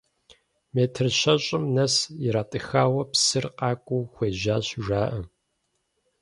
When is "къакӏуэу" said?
3.57-4.09